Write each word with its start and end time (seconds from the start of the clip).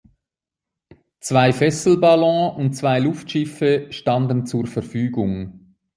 Zwei 1.19 1.53
Fesselballons 1.53 2.57
und 2.57 2.73
zwei 2.73 2.97
Luftschiffe 2.97 3.85
standen 3.93 4.47
zur 4.47 4.65
Verfügung. 4.65 5.75